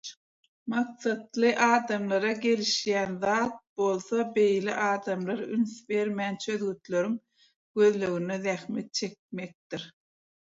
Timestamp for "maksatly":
0.71-1.49